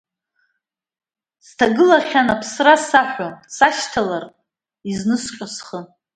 Сҭагылахьан 1.45 2.27
аԥсра 2.33 2.75
саҳәо, 2.87 3.27
сашьҭалартә 3.55 4.39
изнысҟьо 4.89 5.47
схы. 5.55 5.79